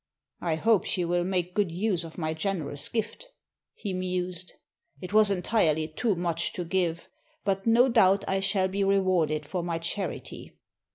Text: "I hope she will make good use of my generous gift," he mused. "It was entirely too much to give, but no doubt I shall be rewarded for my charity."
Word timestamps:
"I 0.39 0.55
hope 0.55 0.83
she 0.85 1.05
will 1.05 1.23
make 1.23 1.53
good 1.53 1.71
use 1.71 2.03
of 2.03 2.17
my 2.17 2.33
generous 2.33 2.89
gift," 2.89 3.27
he 3.75 3.93
mused. 3.93 4.53
"It 4.99 5.13
was 5.13 5.29
entirely 5.29 5.87
too 5.87 6.15
much 6.15 6.53
to 6.53 6.65
give, 6.65 7.07
but 7.45 7.67
no 7.67 7.87
doubt 7.87 8.25
I 8.27 8.39
shall 8.39 8.67
be 8.67 8.83
rewarded 8.83 9.45
for 9.45 9.61
my 9.61 9.77
charity." 9.77 10.57